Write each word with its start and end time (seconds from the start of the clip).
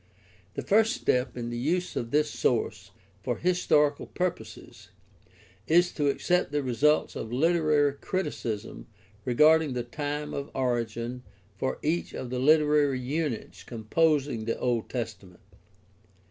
The 0.55 0.63
first 0.63 0.93
step 0.93 1.37
in 1.37 1.51
the 1.51 1.59
use 1.59 1.95
of 1.95 2.09
this 2.09 2.31
source 2.31 2.89
for 3.21 3.37
historical 3.37 4.07
purposes 4.07 4.89
is 5.67 5.91
to 5.91 6.07
accept 6.09 6.51
the 6.51 6.63
results 6.63 7.15
of 7.15 7.31
literary 7.31 7.93
criticism 7.93 8.87
regarding 9.25 9.73
the 9.73 9.83
time 9.83 10.33
of 10.33 10.49
origin 10.55 11.21
for 11.59 11.77
each 11.83 12.15
of 12.15 12.31
the 12.31 12.39
literary 12.39 12.99
units 12.99 13.63
composing 13.63 14.45
the 14.45 14.57
Old 14.57 14.89
Testa 14.89 15.27
ment. 15.27 15.41